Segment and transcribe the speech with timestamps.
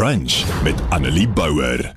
[0.00, 1.94] Brunch met Annelie Bouwer.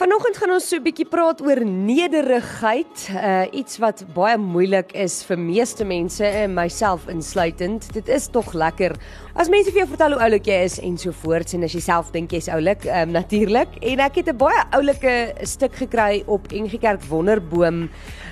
[0.00, 5.20] Vanoggend gaan ons so 'n bietjie praat oor nederigheid, uh iets wat baie moeilik is
[5.28, 7.84] vir meeste mense en myself insluitend.
[7.92, 8.96] Dit is tog lekker
[9.36, 11.82] as mense vir jou vertel hoe oulik jy is en so voort en as jy
[11.84, 13.76] self dink jy's oulik, um, natuurlik.
[13.82, 17.90] En ek het 'n baie oulike stuk gekry op NG Kerk Wonderboom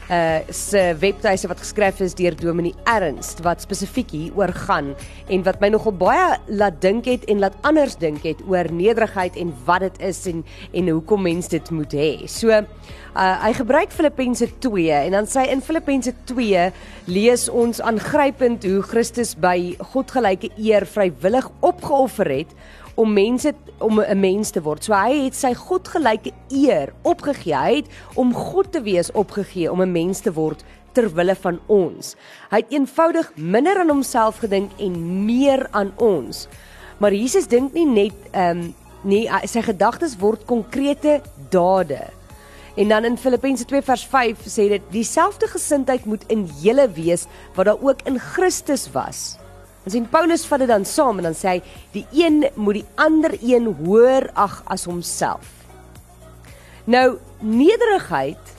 [0.09, 4.95] uh se webtuise wat geskryf is deur Dominee Ernst wat spesifiek hier oor gaan
[5.29, 9.37] en wat my nogal baie laat dink het en laat anders dink het oor nederigheid
[9.37, 12.11] en wat dit is en en hoekom mense dit moet hê.
[12.31, 12.55] So
[13.19, 16.69] uh hy gebruik Filippense 2 en dan sê in Filippense 2
[17.11, 22.55] lees ons aangrypend hoe Christus by God gelyke eer vrywillig opgeoffer het
[22.99, 24.85] om mense om 'n mens te word.
[24.85, 27.55] So hy het sy godgelyke eer opgegee.
[27.55, 31.61] Hy het om God te wees opgegee om 'n mens te word ter wille van
[31.67, 32.17] ons.
[32.51, 36.49] Hy het eenvoudig minder aan homself gedink en meer aan ons.
[36.99, 42.01] Maar Jesus dink nie net ehm um, nie sy gedagtes word konkrete dade.
[42.79, 47.27] En dan in Filippense 2 vers 5 sê dit dieselfde gesindheid moet in julle wees
[47.57, 49.39] wat daar ook in Christus was.
[49.85, 51.61] Ons sien Paulus vat dit dan saam en dan sê hy
[51.95, 55.49] die een moet die ander een hoër ag as homself.
[56.87, 58.55] Nou nederigheid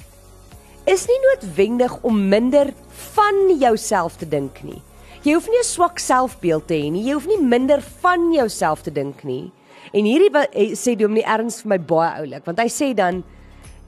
[0.89, 2.73] is nie noodwendig om minder
[3.15, 4.81] van jouself te dink nie.
[5.23, 7.03] Jy hoef nie 'n swak selfbeeld te hê nie.
[7.03, 9.51] Jy hoef nie minder van jouself te dink nie.
[9.93, 13.23] En hierdie sê Dominee Erns vir my baie oulik, want hy sê dan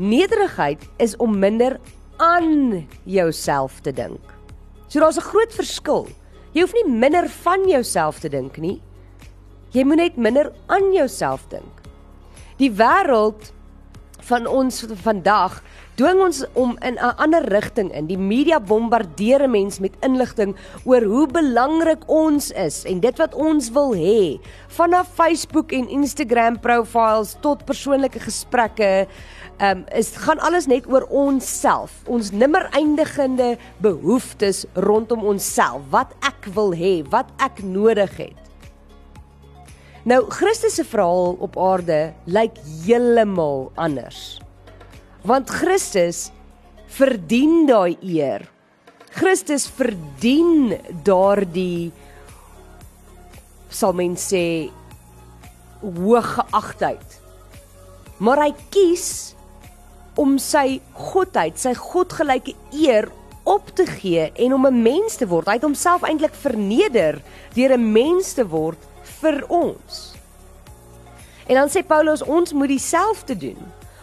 [0.02, 1.80] nederigheid is om minder
[2.22, 4.22] aan jouself te dink.
[4.88, 6.08] So daar's 'n groot verskil.
[6.54, 8.82] Jy hoef nie minder van jouself te dink nie.
[9.72, 11.82] Jy moet net minder aan jouself dink.
[12.58, 13.54] Die wêreld
[14.22, 15.62] van ons vandag
[16.00, 18.08] dwing ons om in 'n ander rigting in.
[18.08, 23.70] Die media bombardeer mense met inligting oor hoe belangrik ons is en dit wat ons
[23.70, 24.40] wil hê.
[24.68, 29.08] Vanaf Facebook en Instagram profiles tot persoonlike gesprekke
[29.62, 36.16] ehm um, is gaan alles net oor onsself, ons nimmer eindigende behoeftes rondom onsself, wat
[36.26, 38.41] ek wil hê, wat ek nodig het.
[40.02, 44.40] Nou Christus se verhaal op aarde lyk heeltemal anders.
[45.22, 46.32] Want Christus
[46.90, 48.48] verdien daai eer.
[49.14, 50.74] Christus verdien
[51.06, 51.92] daardie
[53.70, 54.72] sal mens sê
[55.86, 57.18] hoë geagtheid.
[58.18, 59.08] Maar hy kies
[60.18, 63.12] om sy godheid, sy godgelyke eer
[63.46, 65.48] op te gee en om 'n mens te word.
[65.48, 67.22] Hy het homself eintlik verneder
[67.54, 70.02] deur 'n mens te word vir ons.
[71.50, 73.60] En dan sê Paulus ons moet dieselfde doen.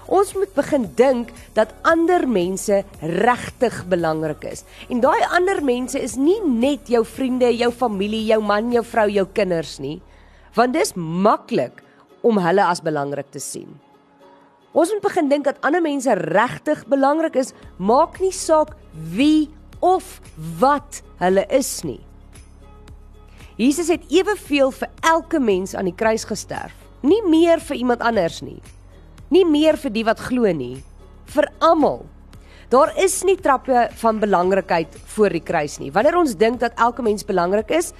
[0.08, 4.64] Ons moet begin dink dat ander mense regtig belangrik is.
[4.88, 9.08] En daai ander mense is nie net jou vriende, jou familie, jou man, jou vrou,
[9.12, 9.98] jou kinders nie.
[10.56, 11.84] Want dis maklik
[12.24, 13.68] om hulle as belangrik te sien.
[14.72, 18.74] Ons moet begin dink dat ander mense regtig belangrik is, maak nie saak
[19.12, 19.48] wie
[19.84, 20.18] of
[20.60, 22.00] wat hulle is nie.
[23.58, 28.38] Jesus het eweveel vir elke mens aan die kruis gesterf, nie meer vir iemand anders
[28.46, 28.60] nie.
[29.34, 30.76] Nie meer vir die wat glo nie,
[31.34, 32.04] vir almal.
[32.70, 35.90] Daar is nie trappe van belangrikheid voor die kruis nie.
[35.90, 37.90] Wanneer ons dink dat elke mens belangrik is,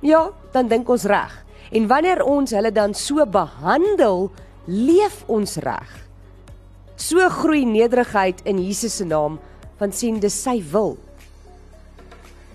[0.00, 1.34] ja, dan dink ons reg.
[1.76, 4.30] En wanneer ons hulle dan so behandel,
[4.64, 5.92] leef ons reg.
[6.96, 9.36] So groei nederigheid in Jesus se naam,
[9.76, 10.96] want sien dis sy wil.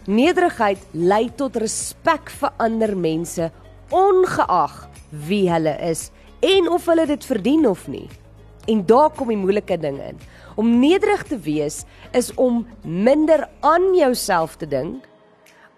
[0.08, 3.50] Nederigheid lei tot respek vir ander mense,
[3.92, 4.76] ongeag
[5.28, 6.06] wie hulle is
[6.48, 8.06] en of hulle dit verdien of nie.
[8.72, 10.22] En daar kom die moeilike ding in.
[10.56, 11.82] Om nederig te wees
[12.16, 15.04] is om minder aan jouself te dink,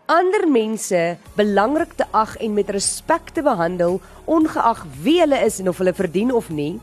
[0.05, 3.97] ander mense belangrik te ag en met respek te behandel,
[4.29, 6.77] ongeag wie hulle is en of hulle verdien of nie.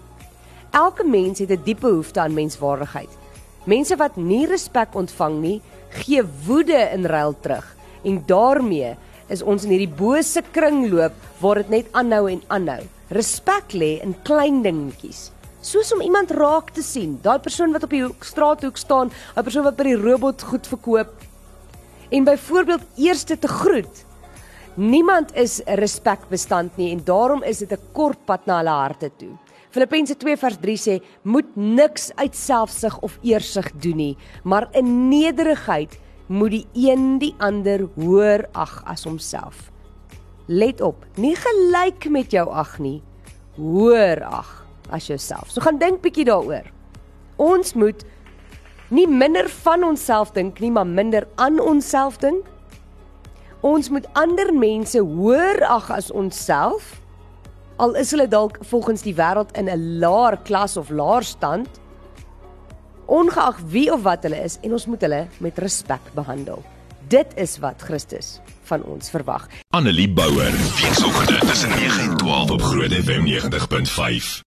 [0.74, 3.25] Elke mens het 'n diepe behoefte aan menswaardigheid.
[3.66, 5.56] Mense wat nie respek ontvang nie,
[5.90, 7.66] gee woede in ruil terug.
[8.06, 8.92] En daarmee
[9.28, 12.84] is ons in hierdie bose kringloop waar dit net aanhou en aanhou.
[13.10, 15.32] Respek lê in klein dingetjies.
[15.66, 19.42] Soos om iemand raak te sien, daai persoon wat op die hoek, straathoek staan, 'n
[19.42, 21.26] persoon wat by die robot goed verkoop
[22.10, 24.04] en byvoorbeeld eerste te groet.
[24.76, 29.34] Niemand is respekbestand nie en daarom is dit 'n kort pad na hulle harte toe.
[29.70, 35.08] Filippense 2 vers 3 sê: "Moet niks uit selfsug of eersug doen nie, maar in
[35.08, 39.70] nederigheid moet die een die ander hoër ag as homself."
[40.46, 43.02] Let op, nie gelyk met jou ag nie,
[43.56, 45.50] hoër ag as jouself.
[45.50, 46.68] So gaan dink bietjie daaroor.
[47.36, 48.04] Ons moet
[48.94, 52.46] nie minder van onsself dink nie, maar minder aan onsself dink.
[53.66, 57.00] Ons moet ander mense hoër ag as onsself.
[57.76, 61.68] Al is hulle dalk volgens die wêreld in 'n laer klas of laer stand.
[63.06, 66.64] Ongeag wie of wat hulle is en ons moet hulle met respek behandel.
[67.08, 69.48] Dit is wat Christus van ons verwag.
[69.70, 70.52] Annelie Bouwer.
[70.52, 74.44] Weekoggend tussen 9 en 12 op Groot FM 90.5.